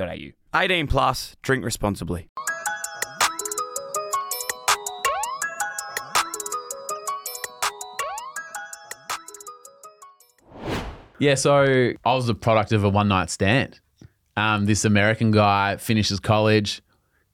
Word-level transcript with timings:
au. 0.00 0.32
18 0.54 0.86
plus, 0.86 1.36
drink 1.42 1.64
responsibly. 1.64 2.28
Yeah, 11.18 11.36
so 11.36 11.92
I 12.04 12.14
was 12.14 12.26
the 12.26 12.34
product 12.34 12.72
of 12.72 12.82
a 12.82 12.88
one 12.88 13.06
night 13.06 13.30
stand. 13.30 13.78
Um, 14.36 14.66
this 14.66 14.84
American 14.84 15.30
guy 15.30 15.76
finishes 15.76 16.18
college, 16.18 16.82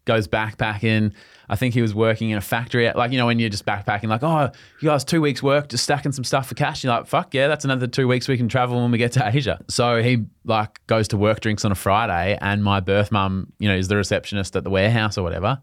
goes 0.08 0.26
backpacking. 0.26 1.12
I 1.48 1.54
think 1.56 1.72
he 1.74 1.80
was 1.80 1.94
working 1.94 2.30
in 2.30 2.36
a 2.36 2.40
factory. 2.40 2.90
Like, 2.92 3.12
you 3.12 3.16
know, 3.18 3.26
when 3.26 3.38
you're 3.38 3.48
just 3.48 3.64
backpacking, 3.64 4.08
like, 4.08 4.22
oh, 4.24 4.50
you 4.80 4.88
guys, 4.88 5.04
two 5.04 5.20
weeks 5.20 5.42
work, 5.42 5.68
just 5.68 5.84
stacking 5.84 6.10
some 6.12 6.24
stuff 6.24 6.48
for 6.48 6.54
cash. 6.56 6.82
You're 6.82 6.92
like, 6.92 7.06
fuck 7.06 7.32
yeah, 7.32 7.46
that's 7.46 7.64
another 7.64 7.86
two 7.86 8.08
weeks 8.08 8.26
we 8.26 8.36
can 8.36 8.48
travel 8.48 8.80
when 8.82 8.90
we 8.90 8.98
get 8.98 9.12
to 9.12 9.26
Asia. 9.26 9.60
So 9.68 10.02
he 10.02 10.24
like 10.44 10.84
goes 10.88 11.06
to 11.08 11.16
work 11.16 11.40
drinks 11.40 11.64
on 11.64 11.70
a 11.70 11.76
Friday, 11.76 12.36
and 12.40 12.64
my 12.64 12.80
birth 12.80 13.12
mum, 13.12 13.52
you 13.60 13.68
know, 13.68 13.76
is 13.76 13.86
the 13.88 13.96
receptionist 13.96 14.56
at 14.56 14.64
the 14.64 14.70
warehouse 14.70 15.16
or 15.16 15.22
whatever. 15.22 15.60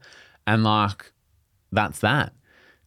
And 0.48 0.64
like, 0.64 1.12
that's 1.72 2.00
that. 2.00 2.34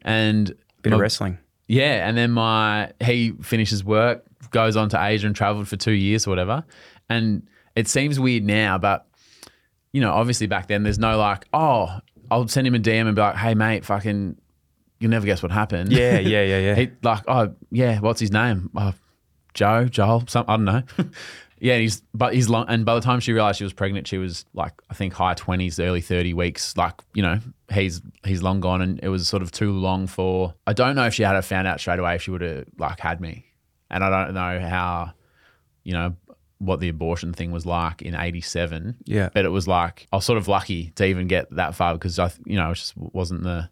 And 0.03 0.55
Bit 0.83 0.91
my- 0.91 0.97
of 0.97 1.01
wrestling. 1.01 1.39
yeah, 1.67 2.09
and 2.09 2.17
then 2.17 2.31
my 2.31 2.93
he 3.05 3.33
finishes 3.43 3.85
work, 3.85 4.25
goes 4.51 4.77
on 4.77 4.89
to 4.91 5.03
Asia 5.05 5.27
and 5.27 5.35
traveled 5.37 5.69
for 5.69 5.77
two 5.77 5.93
years 5.93 6.27
or 6.27 6.31
whatever. 6.31 6.65
And 7.09 7.47
it 7.77 7.89
seems 7.89 8.19
weird 8.19 8.45
now, 8.45 8.79
but 8.79 9.07
you 9.93 10.01
know, 10.01 10.13
obviously 10.13 10.47
back 10.47 10.69
then 10.69 10.83
there's 10.83 10.99
no 10.99 11.19
like, 11.19 11.47
oh, 11.53 12.01
I'll 12.31 12.49
send 12.49 12.67
him 12.67 12.75
a 12.75 12.79
DM 12.79 13.07
and 13.07 13.15
be 13.15 13.23
like, 13.23 13.37
hey 13.37 13.55
mate, 13.55 13.85
fucking, 13.85 14.37
you'll 14.99 15.11
never 15.11 15.27
guess 15.27 15.43
what 15.43 15.53
happened. 15.53 15.93
Yeah, 15.93 16.19
yeah, 16.19 16.43
yeah, 16.43 16.59
yeah. 16.59 16.75
he 16.77 16.91
like, 17.03 17.23
oh 17.29 17.55
yeah, 17.71 18.01
what's 18.01 18.21
his 18.21 18.33
name? 18.33 18.71
Oh, 18.77 18.93
Joe, 19.55 19.87
Joel, 19.87 20.25
some 20.29 20.45
I 20.47 20.57
don't 20.57 20.65
know. 20.65 20.83
yeah, 21.61 21.79
he's 21.79 22.03
but 22.15 22.35
he's 22.35 22.49
long, 22.49 22.67
and 22.69 22.85
by 22.85 22.95
the 22.95 23.01
time 23.01 23.21
she 23.21 23.33
realized 23.33 23.59
she 23.59 23.65
was 23.65 23.73
pregnant, 23.73 24.07
she 24.07 24.19
was 24.19 24.45
like 24.55 24.73
I 24.91 24.95
think 24.95 25.15
high 25.15 25.35
twenties, 25.35 25.81
early 25.81 26.01
thirty 26.01 26.35
weeks. 26.35 26.77
Like 26.77 26.95
you 27.15 27.23
know, 27.23 27.41
he's 27.73 28.01
he's 28.25 28.43
long 28.43 28.61
gone, 28.61 28.81
and 28.83 29.01
it 29.03 29.09
was 29.09 29.29
sort 29.29 29.43
of 29.43 29.51
too 29.51 29.73
long 29.73 30.07
for. 30.07 30.55
I 30.67 30.73
don't 30.73 30.95
know 30.95 31.07
if 31.07 31.15
she 31.15 31.23
had 31.23 31.35
have 31.35 31.47
found 31.47 31.67
out 31.67 31.81
straight 31.81 31.99
away 31.99 32.15
if 32.15 32.23
she 32.23 32.31
would 32.31 32.43
have 32.43 32.67
like 32.79 33.01
had 33.01 33.21
me, 33.21 33.47
and 33.91 34.05
I 34.05 34.11
don't 34.11 34.35
know 34.35 34.61
how, 34.61 35.13
you 35.85 35.93
know. 35.93 36.15
What 36.59 36.81
the 36.81 36.89
abortion 36.89 37.33
thing 37.33 37.53
was 37.53 37.65
like 37.67 38.03
in 38.03 38.15
'87, 38.17 38.97
Yeah. 39.05 39.29
but 39.33 39.45
it 39.45 39.51
was 39.51 39.69
like 39.69 40.09
I 40.13 40.17
was 40.17 40.25
sort 40.25 40.39
of 40.39 40.49
lucky 40.49 40.91
to 40.97 41.05
even 41.07 41.29
get 41.29 41.51
that 41.53 41.75
far 41.75 41.95
because 41.95 42.19
I, 42.19 42.31
you 42.45 42.57
know, 42.57 42.71
it 42.73 42.75
just 42.75 42.97
wasn't 42.97 43.45
the 43.45 43.69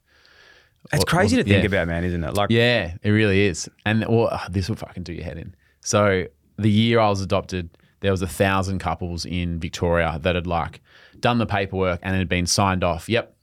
It's 0.93 1.01
What- 1.01 1.09
crazy 1.09 1.37
to 1.37 1.43
think 1.43 1.62
yeah. 1.62 1.67
about, 1.67 1.89
man, 1.89 2.05
isn't 2.05 2.23
it? 2.23 2.34
Like, 2.34 2.51
yeah, 2.51 2.95
it 3.03 3.11
really 3.11 3.47
is. 3.47 3.69
And 3.84 4.05
well, 4.09 4.28
ah, 4.31 4.47
this 4.48 4.69
will 4.69 4.77
fucking 4.77 5.03
do 5.03 5.12
your 5.12 5.25
head 5.25 5.37
in. 5.37 5.55
So 5.81 6.27
the 6.59 6.70
year 6.70 7.01
I 7.01 7.09
was 7.09 7.20
adopted, 7.20 7.70
there 8.01 8.12
was 8.12 8.23
a 8.23 8.28
thousand 8.28 8.78
couples 8.78 9.25
in 9.27 9.59
Victoria 9.59 10.19
that 10.23 10.37
had 10.37 10.47
like 10.47 10.81
done 11.19 11.39
the 11.39 11.47
paperwork 11.47 11.98
and 12.05 12.15
had 12.17 12.28
been 12.28 12.47
signed 12.47 12.84
off. 12.84 13.09
Yep, 13.09 13.34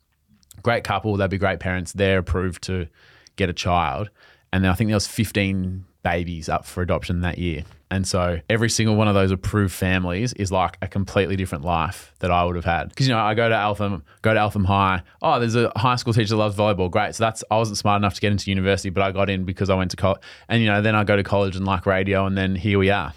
great 0.61 0.85
couple. 0.85 1.17
They'd 1.17 1.30
be 1.30 1.38
great 1.38 1.59
parents. 1.59 1.91
They're 1.91 2.19
approved 2.19 2.63
to 2.63 2.88
get 3.35 3.50
a 3.50 3.53
child. 3.53 4.09
And 4.53 4.63
then 4.63 4.71
I 4.71 4.73
think 4.75 4.88
there 4.88 4.95
was 4.95 5.07
15 5.07 5.83
babies 6.03 6.47
up 6.47 6.66
for 6.66 6.81
adoption 6.81 7.19
that 7.22 7.38
year. 7.39 7.63
And 7.91 8.07
so 8.07 8.39
every 8.50 8.69
single 8.69 8.95
one 8.95 9.07
of 9.07 9.13
those 9.13 9.29
approved 9.31 9.73
families 9.73 10.31
is 10.33 10.51
like 10.51 10.78
a 10.81 10.88
completely 10.88 11.35
different 11.35 11.63
life 11.63 12.13
that 12.19 12.31
I 12.31 12.44
would 12.44 12.55
have 12.55 12.66
had. 12.66 12.89
Because 12.89 13.07
you 13.07 13.13
know, 13.13 13.19
I 13.19 13.33
go 13.35 13.50
to 13.50 13.55
Eltham, 13.55 14.03
go 14.23 14.33
to 14.33 14.39
Eltham 14.39 14.63
High. 14.63 15.03
Oh, 15.22 15.39
there's 15.39 15.55
a 15.55 15.72
high 15.75 15.95
school 15.97 16.13
teacher 16.13 16.29
that 16.29 16.35
loves 16.38 16.55
volleyball. 16.55 16.89
Great. 16.89 17.13
So 17.16 17.23
that's 17.23 17.44
I 17.51 17.57
wasn't 17.57 17.78
smart 17.78 18.00
enough 18.00 18.16
to 18.16 18.22
get 18.22 18.31
into 18.31 18.50
university, 18.50 18.89
but 18.89 19.03
I 19.03 19.11
got 19.11 19.29
in 19.29 19.44
because 19.44 19.69
I 19.69 19.75
went 19.75 19.91
to 19.91 19.97
college. 19.97 20.22
And 20.50 20.61
you 20.61 20.67
know, 20.69 20.81
then 20.81 20.95
I 20.95 21.03
go 21.03 21.16
to 21.16 21.23
college 21.23 21.55
and 21.55 21.66
like 21.66 21.85
radio, 21.85 22.25
and 22.25 22.38
then 22.38 22.55
here 22.55 22.79
we 22.79 22.89
are. 22.89 23.13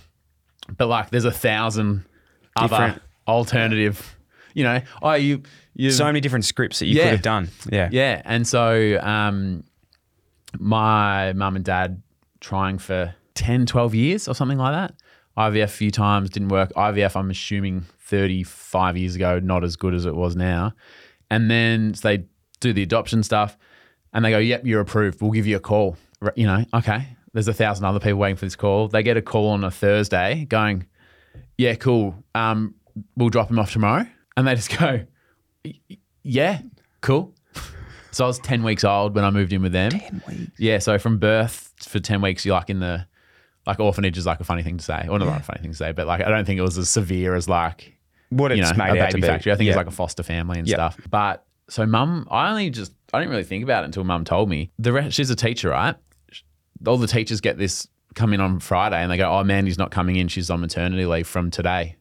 But 0.76 0.88
like, 0.88 1.10
there's 1.10 1.24
a 1.24 1.30
thousand 1.32 2.04
other 2.56 2.68
Different- 2.76 3.02
alternative. 3.28 4.16
You 4.54 4.64
know, 4.64 4.80
oh, 5.02 5.12
you 5.14 5.42
you 5.74 5.90
so 5.90 6.04
many 6.04 6.20
different 6.20 6.44
scripts 6.46 6.78
that 6.78 6.86
you 6.86 6.96
Yeah. 6.96 7.02
could 7.04 7.10
have 7.12 7.22
done. 7.22 7.48
Yeah. 7.70 7.88
yeah, 7.92 8.22
and 8.24 8.46
so 8.46 8.98
um, 9.02 9.64
my 10.58 11.32
mum 11.32 11.56
and 11.56 11.64
dad 11.64 12.02
trying 12.40 12.78
for 12.78 13.14
10, 13.34 13.66
12 13.66 13.94
years 13.94 14.28
or 14.28 14.34
something 14.34 14.58
like 14.58 14.72
that. 14.72 14.94
IVF 15.36 15.64
a 15.64 15.68
few 15.68 15.90
times, 15.90 16.30
didn't 16.30 16.48
work. 16.48 16.72
IVF, 16.74 17.14
I'm 17.14 17.30
assuming 17.30 17.82
35 18.00 18.96
years 18.96 19.14
ago, 19.14 19.38
not 19.38 19.64
as 19.64 19.76
good 19.76 19.94
as 19.94 20.06
it 20.06 20.14
was 20.14 20.34
now. 20.34 20.72
And 21.30 21.50
then 21.50 21.94
so 21.94 22.08
they 22.08 22.24
do 22.60 22.72
the 22.72 22.82
adoption 22.82 23.22
stuff 23.22 23.58
and 24.12 24.24
they 24.24 24.30
go, 24.30 24.38
yep, 24.38 24.64
you're 24.64 24.80
approved. 24.80 25.20
We'll 25.20 25.32
give 25.32 25.46
you 25.46 25.56
a 25.56 25.60
call. 25.60 25.96
You 26.36 26.46
know, 26.46 26.64
okay. 26.72 27.08
There's 27.34 27.48
a 27.48 27.54
thousand 27.54 27.84
other 27.84 28.00
people 28.00 28.18
waiting 28.18 28.36
for 28.36 28.46
this 28.46 28.56
call. 28.56 28.88
They 28.88 29.02
get 29.02 29.18
a 29.18 29.22
call 29.22 29.50
on 29.50 29.62
a 29.62 29.70
Thursday 29.70 30.46
going, 30.48 30.86
yeah, 31.58 31.74
cool. 31.74 32.14
Um, 32.34 32.74
we'll 33.16 33.28
drop 33.28 33.50
him 33.50 33.58
off 33.58 33.72
tomorrow. 33.72 34.06
And 34.36 34.46
they 34.46 34.54
just 34.54 34.78
go, 34.78 35.04
yeah, 36.22 36.62
cool. 37.02 37.34
So 38.16 38.24
I 38.24 38.28
was 38.28 38.38
10 38.38 38.62
weeks 38.62 38.82
old 38.82 39.14
when 39.14 39.24
I 39.24 39.30
moved 39.30 39.52
in 39.52 39.60
with 39.60 39.72
them. 39.72 39.90
10 39.90 40.22
weeks. 40.26 40.50
Yeah. 40.58 40.78
So 40.78 40.98
from 40.98 41.18
birth 41.18 41.70
for 41.80 41.98
10 41.98 42.22
weeks, 42.22 42.46
you're 42.46 42.54
like 42.54 42.70
in 42.70 42.80
the, 42.80 43.06
like 43.66 43.78
orphanage 43.78 44.16
is 44.16 44.24
like 44.24 44.40
a 44.40 44.44
funny 44.44 44.62
thing 44.62 44.78
to 44.78 44.84
say. 44.84 45.06
Or 45.06 45.18
not 45.18 45.38
a 45.38 45.44
funny 45.44 45.60
thing 45.60 45.72
to 45.72 45.76
say, 45.76 45.92
but 45.92 46.06
like 46.06 46.22
I 46.22 46.30
don't 46.30 46.46
think 46.46 46.56
it 46.58 46.62
was 46.62 46.78
as 46.78 46.88
severe 46.88 47.34
as 47.34 47.46
like, 47.46 47.94
What 48.30 48.52
it's 48.52 48.56
you 48.56 48.62
know, 48.64 48.84
made 48.84 48.96
a 48.98 49.02
out 49.02 49.10
to 49.10 49.16
baby 49.16 49.20
be. 49.20 49.26
factory. 49.26 49.52
I 49.52 49.56
think 49.56 49.68
it's 49.68 49.74
Yeah. 49.74 49.78
like 49.78 49.86
a 49.86 49.90
foster 49.90 50.22
family 50.22 50.58
and 50.58 50.66
Yeah. 50.66 50.76
stuff. 50.88 50.98
But 51.10 51.44
so 51.68 51.84
mum, 51.84 52.26
I 52.30 52.48
only 52.48 52.70
just, 52.70 52.94
I 53.12 53.18
didn't 53.18 53.32
really 53.32 53.44
think 53.44 53.62
about 53.64 53.82
it 53.82 53.86
until 53.86 54.02
mum 54.04 54.24
told 54.24 54.48
me. 54.48 54.70
The 54.78 54.94
rest, 54.94 55.14
she's 55.14 55.28
a 55.28 55.36
teacher, 55.36 55.68
right? 55.68 55.94
All 56.86 56.96
the 56.96 57.06
teachers 57.06 57.42
get 57.42 57.58
this 57.58 57.86
come 58.14 58.32
in 58.32 58.40
on 58.40 58.60
Friday 58.60 58.96
and 58.96 59.10
they 59.12 59.18
go, 59.18 59.30
oh, 59.30 59.44
Mandy's 59.44 59.76
not 59.76 59.90
coming 59.90 60.16
in. 60.16 60.28
She's 60.28 60.48
on 60.48 60.62
maternity 60.62 61.04
leave 61.04 61.26
from 61.26 61.50
today. 61.50 61.96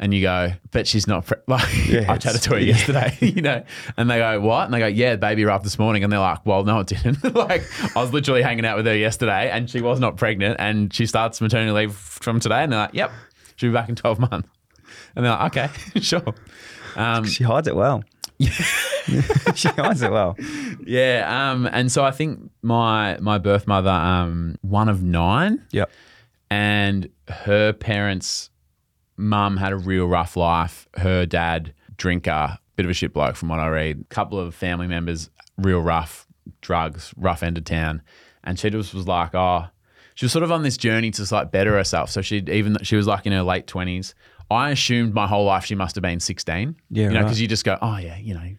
And 0.00 0.14
you 0.14 0.22
go, 0.22 0.52
but 0.70 0.86
she's 0.86 1.06
not. 1.08 1.26
Pre-. 1.26 1.38
Like 1.48 1.66
Yeah, 1.88 2.12
I 2.12 2.18
chatted 2.18 2.42
to 2.42 2.50
her 2.50 2.58
yeah. 2.58 2.66
yesterday, 2.76 3.16
you 3.34 3.42
know, 3.42 3.64
and 3.96 4.08
they 4.08 4.18
go, 4.18 4.40
what? 4.40 4.64
And 4.66 4.72
they 4.74 4.78
go, 4.78 4.86
yeah, 4.86 5.16
baby 5.16 5.44
arrived 5.44 5.64
this 5.64 5.78
morning. 5.78 6.04
And 6.04 6.12
they're 6.12 6.20
like, 6.20 6.46
well, 6.46 6.62
no, 6.64 6.78
it 6.80 6.86
didn't. 6.86 7.22
like 7.34 7.64
I 7.96 8.00
was 8.00 8.12
literally 8.12 8.42
hanging 8.42 8.64
out 8.64 8.76
with 8.76 8.86
her 8.86 8.96
yesterday, 8.96 9.50
and 9.50 9.68
she 9.68 9.80
was 9.80 9.98
not 9.98 10.16
pregnant, 10.16 10.56
and 10.60 10.92
she 10.94 11.04
starts 11.06 11.40
maternity 11.40 11.72
leave 11.72 11.94
from 11.94 12.38
today. 12.38 12.62
And 12.62 12.70
they're 12.72 12.78
like, 12.80 12.94
yep, 12.94 13.10
she'll 13.56 13.70
be 13.70 13.74
back 13.74 13.88
in 13.88 13.96
twelve 13.96 14.20
months. 14.20 14.48
And 15.16 15.24
they're 15.24 15.32
like, 15.32 15.56
okay, 15.56 16.00
sure. 16.00 16.34
Um, 16.94 17.24
She 17.24 17.42
hides 17.44 17.66
it 17.66 17.74
well. 17.76 18.04
she 18.38 19.68
hides 19.68 20.02
it 20.02 20.12
well. 20.12 20.36
yeah, 20.86 21.50
um, 21.50 21.68
and 21.72 21.90
so 21.90 22.04
I 22.04 22.12
think 22.12 22.50
my 22.62 23.18
my 23.18 23.38
birth 23.38 23.66
mother, 23.66 23.90
um, 23.90 24.56
one 24.62 24.88
of 24.88 25.02
nine, 25.02 25.66
Yep. 25.72 25.90
and 26.50 27.08
her 27.28 27.72
parents' 27.72 28.50
mum 29.18 29.56
had 29.56 29.72
a 29.72 29.76
real 29.76 30.06
rough 30.06 30.36
life. 30.36 30.88
Her 30.96 31.26
dad, 31.26 31.74
drinker, 31.96 32.58
bit 32.76 32.86
of 32.86 32.90
a 32.90 32.94
shit 32.94 33.12
bloke 33.12 33.36
from 33.36 33.48
what 33.48 33.58
I 33.58 33.68
read. 33.68 34.08
couple 34.08 34.38
of 34.38 34.54
family 34.54 34.86
members, 34.86 35.30
real 35.58 35.80
rough, 35.80 36.26
drugs, 36.60 37.12
rough 37.16 37.42
end 37.42 37.58
of 37.58 37.64
town. 37.64 38.02
And 38.44 38.58
she 38.58 38.70
just 38.70 38.94
was 38.94 39.06
like, 39.06 39.34
oh, 39.34 39.66
she 40.14 40.24
was 40.24 40.32
sort 40.32 40.42
of 40.42 40.52
on 40.52 40.62
this 40.62 40.76
journey 40.76 41.10
to 41.10 41.34
like 41.34 41.50
better 41.50 41.76
herself. 41.76 42.10
So 42.10 42.22
she 42.22 42.38
even 42.48 42.76
she 42.82 42.96
was 42.96 43.06
like 43.06 43.26
in 43.26 43.32
her 43.32 43.42
late 43.42 43.66
twenties. 43.66 44.14
I 44.50 44.70
assumed 44.70 45.12
my 45.12 45.26
whole 45.26 45.44
life 45.44 45.66
she 45.66 45.74
must 45.74 45.94
have 45.96 46.02
been 46.02 46.20
sixteen. 46.20 46.76
Yeah, 46.90 47.04
you 47.04 47.10
know, 47.10 47.16
right. 47.16 47.24
because 47.24 47.40
you 47.40 47.48
just 47.48 47.64
go, 47.64 47.76
oh 47.82 47.98
yeah, 47.98 48.16
you 48.16 48.34
know, 48.34 48.54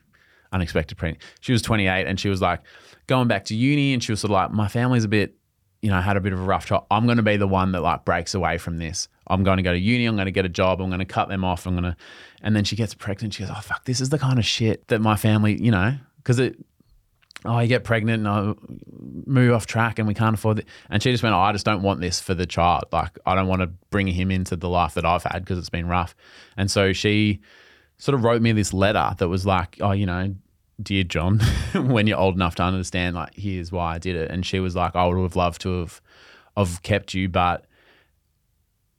unexpected 0.51 0.97
pregnant. 0.97 1.23
She 1.39 1.51
was 1.51 1.61
twenty 1.61 1.87
eight, 1.87 2.05
and 2.05 2.19
she 2.19 2.29
was 2.29 2.41
like 2.41 2.61
going 3.07 3.27
back 3.27 3.45
to 3.45 3.55
uni, 3.55 3.93
and 3.93 4.03
she 4.03 4.11
was 4.11 4.19
sort 4.19 4.31
of 4.31 4.35
like, 4.35 4.51
my 4.51 4.67
family's 4.67 5.03
a 5.03 5.07
bit 5.07 5.35
you 5.81 5.89
know, 5.89 6.01
had 6.01 6.17
a 6.17 6.21
bit 6.21 6.33
of 6.33 6.39
a 6.39 6.43
rough 6.43 6.65
time. 6.65 6.81
I'm 6.91 7.05
going 7.05 7.17
to 7.17 7.23
be 7.23 7.37
the 7.37 7.47
one 7.47 7.71
that 7.71 7.81
like 7.81 8.05
breaks 8.05 8.33
away 8.33 8.57
from 8.57 8.77
this. 8.77 9.07
I'm 9.29 9.43
going 9.43 9.57
to 9.57 9.63
go 9.63 9.71
to 9.71 9.79
uni. 9.79 10.05
I'm 10.05 10.15
going 10.15 10.25
to 10.25 10.31
get 10.31 10.45
a 10.45 10.49
job. 10.49 10.81
I'm 10.81 10.89
going 10.89 10.99
to 10.99 11.05
cut 11.05 11.29
them 11.29 11.43
off. 11.43 11.65
I'm 11.65 11.73
going 11.73 11.83
to, 11.83 11.95
and 12.41 12.55
then 12.55 12.63
she 12.63 12.75
gets 12.75 12.93
pregnant. 12.93 13.33
She 13.33 13.43
goes, 13.43 13.51
oh 13.55 13.61
fuck, 13.61 13.85
this 13.85 14.01
is 14.01 14.09
the 14.09 14.19
kind 14.19 14.39
of 14.39 14.45
shit 14.45 14.87
that 14.87 14.99
my 14.99 15.15
family, 15.15 15.61
you 15.61 15.71
know, 15.71 15.95
because 16.17 16.39
it, 16.39 16.57
oh, 17.45 17.59
you 17.59 17.67
get 17.67 17.83
pregnant 17.83 18.25
and 18.25 18.27
I 18.27 18.53
move 19.25 19.53
off 19.53 19.65
track 19.65 19.99
and 19.99 20.07
we 20.07 20.13
can't 20.13 20.33
afford 20.33 20.59
it. 20.59 20.65
And 20.89 21.01
she 21.01 21.11
just 21.11 21.23
went, 21.23 21.35
oh, 21.35 21.39
I 21.39 21.51
just 21.51 21.65
don't 21.65 21.81
want 21.81 22.01
this 22.01 22.19
for 22.19 22.33
the 22.33 22.45
child. 22.45 22.85
Like 22.91 23.17
I 23.25 23.35
don't 23.35 23.47
want 23.47 23.61
to 23.61 23.67
bring 23.67 24.07
him 24.07 24.31
into 24.31 24.55
the 24.55 24.69
life 24.69 24.95
that 24.95 25.05
I've 25.05 25.23
had 25.23 25.43
because 25.43 25.57
it's 25.57 25.69
been 25.69 25.87
rough. 25.87 26.15
And 26.57 26.69
so 26.69 26.93
she 26.93 27.39
sort 27.97 28.15
of 28.15 28.23
wrote 28.23 28.41
me 28.41 28.51
this 28.51 28.73
letter 28.73 29.15
that 29.17 29.27
was 29.27 29.45
like, 29.45 29.77
oh, 29.81 29.91
you 29.91 30.05
know, 30.05 30.35
dear 30.81 31.03
John, 31.03 31.39
when 31.75 32.07
you're 32.07 32.17
old 32.17 32.35
enough 32.35 32.55
to 32.55 32.63
understand, 32.63 33.15
like, 33.15 33.35
here's 33.35 33.71
why 33.71 33.95
I 33.95 33.97
did 33.99 34.15
it. 34.15 34.31
And 34.31 34.45
she 34.45 34.59
was 34.59 34.75
like, 34.75 34.95
I 34.95 35.05
would 35.05 35.21
have 35.21 35.35
loved 35.35 35.61
to 35.61 35.81
have, 35.81 36.01
have 36.57 36.81
kept 36.81 37.13
you, 37.13 37.29
but 37.29 37.65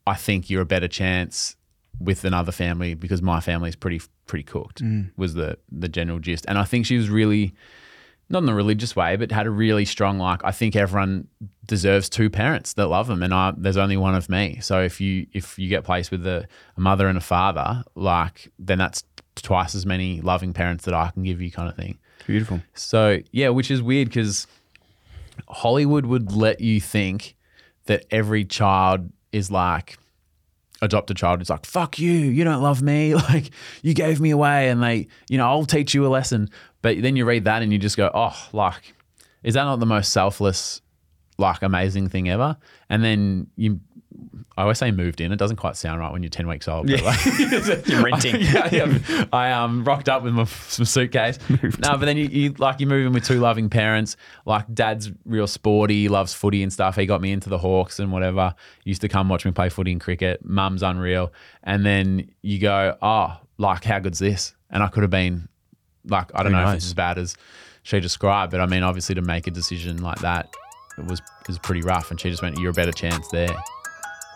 I 0.07 0.15
think 0.15 0.49
you're 0.49 0.61
a 0.61 0.65
better 0.65 0.87
chance 0.87 1.55
with 1.99 2.25
another 2.25 2.51
family 2.51 2.95
because 2.95 3.21
my 3.21 3.39
family 3.39 3.69
is 3.69 3.75
pretty 3.75 4.01
pretty 4.25 4.43
cooked. 4.43 4.83
Mm. 4.83 5.11
Was 5.17 5.33
the 5.33 5.57
the 5.71 5.89
general 5.89 6.19
gist, 6.19 6.45
and 6.47 6.57
I 6.57 6.63
think 6.63 6.85
she 6.85 6.97
was 6.97 7.09
really 7.09 7.53
not 8.31 8.39
in 8.39 8.45
the 8.45 8.53
religious 8.53 8.95
way, 8.95 9.15
but 9.17 9.31
had 9.31 9.45
a 9.45 9.51
really 9.51 9.85
strong 9.85 10.17
like. 10.17 10.41
I 10.43 10.51
think 10.51 10.75
everyone 10.75 11.27
deserves 11.67 12.09
two 12.09 12.29
parents 12.29 12.73
that 12.73 12.87
love 12.87 13.07
them, 13.07 13.21
and 13.21 13.33
I, 13.33 13.53
there's 13.55 13.77
only 13.77 13.97
one 13.97 14.15
of 14.15 14.29
me. 14.29 14.59
So 14.61 14.81
if 14.81 15.01
you 15.01 15.27
if 15.33 15.59
you 15.59 15.69
get 15.69 15.83
placed 15.83 16.11
with 16.11 16.25
a, 16.25 16.47
a 16.77 16.79
mother 16.79 17.07
and 17.07 17.17
a 17.17 17.21
father, 17.21 17.83
like 17.95 18.51
then 18.57 18.77
that's 18.77 19.03
twice 19.35 19.75
as 19.75 19.85
many 19.85 20.21
loving 20.21 20.53
parents 20.53 20.85
that 20.85 20.93
I 20.93 21.09
can 21.11 21.23
give 21.23 21.41
you, 21.41 21.51
kind 21.51 21.69
of 21.69 21.75
thing. 21.75 21.97
Beautiful. 22.25 22.61
So 22.73 23.19
yeah, 23.31 23.49
which 23.49 23.69
is 23.69 23.81
weird 23.81 24.09
because 24.09 24.47
Hollywood 25.47 26.05
would 26.05 26.31
let 26.31 26.61
you 26.61 26.79
think 26.79 27.35
that 27.85 28.05
every 28.11 28.45
child 28.45 29.11
is 29.31 29.51
like 29.51 29.97
adopt 30.81 31.11
a 31.11 31.13
child 31.13 31.41
is 31.41 31.49
like 31.49 31.65
fuck 31.65 31.99
you 31.99 32.11
you 32.11 32.43
don't 32.43 32.63
love 32.63 32.81
me 32.81 33.13
like 33.29 33.51
you 33.83 33.93
gave 33.93 34.19
me 34.19 34.31
away 34.31 34.69
and 34.69 34.81
they 34.81 35.07
you 35.29 35.37
know 35.37 35.45
i'll 35.45 35.65
teach 35.65 35.93
you 35.93 36.05
a 36.05 36.09
lesson. 36.09 36.49
But 36.81 37.03
then 37.03 37.15
you 37.15 37.25
read 37.25 37.45
that 37.45 37.61
and 37.61 37.71
you 37.71 37.77
just 37.77 37.97
go 37.97 38.09
oh 38.13 38.49
like 38.53 38.95
is 39.43 39.53
that 39.53 39.63
not 39.63 39.79
the 39.79 39.85
most 39.85 40.11
selfless 40.11 40.81
like 41.37 41.61
amazing 41.61 42.07
thing 42.07 42.29
ever? 42.29 42.55
And 42.89 43.03
then 43.03 43.47
you 43.55 43.79
I 44.57 44.63
always 44.63 44.77
say 44.79 44.91
moved 44.91 45.21
in. 45.21 45.31
It 45.31 45.37
doesn't 45.37 45.57
quite 45.57 45.77
sound 45.77 45.99
right 45.99 46.11
when 46.11 46.23
you're 46.23 46.29
10 46.29 46.47
weeks 46.47 46.67
old. 46.67 46.87
But 46.87 47.01
like, 47.03 47.25
You're 47.87 48.03
renting. 48.03 48.41
yeah, 48.41 48.69
yeah. 48.71 49.25
I 49.31 49.51
um 49.51 49.83
rocked 49.83 50.09
up 50.09 50.23
with 50.23 50.33
my 50.33 50.43
some 50.43 50.85
suitcase. 50.85 51.39
no, 51.49 51.69
but 51.97 52.01
then 52.01 52.17
you, 52.17 52.25
you 52.25 52.53
like 52.57 52.79
you 52.79 52.87
move 52.87 53.07
in 53.07 53.13
with 53.13 53.25
two 53.25 53.39
loving 53.39 53.69
parents. 53.69 54.17
Like 54.45 54.71
dad's 54.73 55.11
real 55.25 55.47
sporty, 55.47 56.09
loves 56.09 56.33
footy 56.33 56.63
and 56.63 56.71
stuff. 56.71 56.95
He 56.95 57.05
got 57.05 57.21
me 57.21 57.31
into 57.31 57.49
the 57.49 57.57
Hawks 57.57 57.99
and 57.99 58.11
whatever. 58.11 58.53
Used 58.83 59.01
to 59.01 59.07
come 59.07 59.29
watch 59.29 59.45
me 59.45 59.51
play 59.51 59.69
footy 59.69 59.91
and 59.91 60.01
cricket. 60.01 60.43
Mum's 60.43 60.83
unreal. 60.83 61.31
And 61.63 61.85
then 61.85 62.29
you 62.41 62.59
go, 62.59 62.97
oh, 63.01 63.37
like 63.57 63.83
how 63.83 63.99
good's 63.99 64.19
this? 64.19 64.53
And 64.69 64.83
I 64.83 64.87
could 64.87 65.03
have 65.03 65.11
been 65.11 65.47
like 66.05 66.29
I 66.35 66.43
don't 66.43 66.51
Who 66.53 66.59
know 66.59 66.69
if 66.69 66.75
it's 66.75 66.85
as 66.85 66.93
bad 66.93 67.17
as 67.17 67.35
she 67.83 67.99
described, 67.99 68.51
but 68.51 68.59
I 68.59 68.65
mean 68.65 68.83
obviously 68.83 69.15
to 69.15 69.21
make 69.21 69.47
a 69.47 69.51
decision 69.51 70.01
like 70.01 70.19
that 70.19 70.53
it 70.97 71.05
was 71.05 71.19
it 71.19 71.47
was 71.47 71.59
pretty 71.59 71.81
rough. 71.81 72.11
And 72.11 72.19
she 72.19 72.29
just 72.29 72.41
went, 72.41 72.57
"You're 72.59 72.71
a 72.71 72.73
better 72.73 72.91
chance 72.91 73.27
there." 73.29 73.55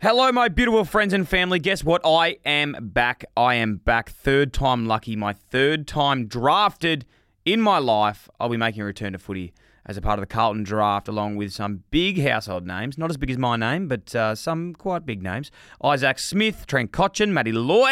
Hello, 0.00 0.30
my 0.30 0.46
beautiful 0.46 0.84
friends 0.84 1.12
and 1.12 1.28
family. 1.28 1.58
Guess 1.58 1.82
what? 1.82 2.00
I 2.06 2.36
am 2.44 2.76
back. 2.80 3.24
I 3.36 3.56
am 3.56 3.78
back. 3.78 4.10
Third 4.10 4.52
time 4.52 4.86
lucky. 4.86 5.16
My 5.16 5.32
third 5.32 5.88
time 5.88 6.28
drafted 6.28 7.04
in 7.44 7.60
my 7.60 7.78
life. 7.78 8.28
I'll 8.38 8.48
be 8.48 8.56
making 8.56 8.82
a 8.82 8.84
return 8.84 9.14
to 9.14 9.18
footy 9.18 9.52
as 9.84 9.96
a 9.96 10.00
part 10.00 10.20
of 10.20 10.22
the 10.22 10.32
Carlton 10.32 10.62
draft, 10.62 11.08
along 11.08 11.34
with 11.34 11.52
some 11.52 11.82
big 11.90 12.22
household 12.22 12.64
names. 12.64 12.96
Not 12.96 13.10
as 13.10 13.16
big 13.16 13.32
as 13.32 13.38
my 13.38 13.56
name, 13.56 13.88
but 13.88 14.14
uh, 14.14 14.36
some 14.36 14.72
quite 14.72 15.04
big 15.04 15.20
names. 15.20 15.50
Isaac 15.82 16.20
Smith, 16.20 16.68
Trent 16.68 16.92
Cotchin, 16.92 17.32
Matty 17.32 17.50
Lloyd. 17.50 17.90